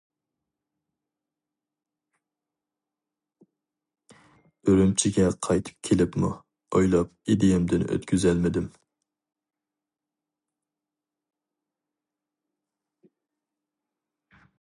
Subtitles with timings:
[4.65, 6.31] ئۈرۈمچىگە قايتىپ كېلىپمۇ،
[6.79, 8.73] ئويلاپ ئىدىيەمدىن ئۆتكۈزەلمىدىم.